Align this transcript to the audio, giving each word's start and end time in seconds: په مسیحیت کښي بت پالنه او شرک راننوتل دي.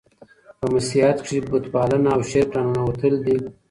په 0.59 0.65
مسیحیت 0.73 1.17
کښي 1.23 1.39
بت 1.49 1.63
پالنه 1.73 2.09
او 2.15 2.21
شرک 2.29 2.49
راننوتل 2.55 3.13
دي. 3.25 3.37